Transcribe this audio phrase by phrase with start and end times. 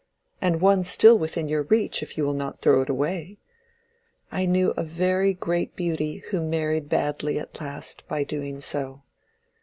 [0.41, 3.37] —and one still within your reach, if you will not throw it away.
[4.31, 9.03] I knew a very great beauty who married badly at last, by doing so.